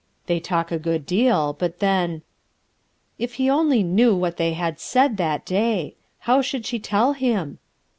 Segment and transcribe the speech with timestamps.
[0.25, 2.23] They talk a good deal, but then!—"
[3.19, 5.95] If he only knew what they had said that day!
[6.21, 7.59] How should she tell him?